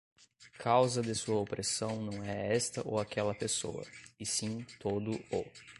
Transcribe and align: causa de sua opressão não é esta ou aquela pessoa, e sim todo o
causa 0.57 0.99
de 1.03 1.13
sua 1.13 1.39
opressão 1.39 2.01
não 2.01 2.23
é 2.23 2.55
esta 2.55 2.81
ou 2.83 2.97
aquela 2.99 3.35
pessoa, 3.35 3.85
e 4.19 4.25
sim 4.25 4.65
todo 4.79 5.11
o 5.31 5.45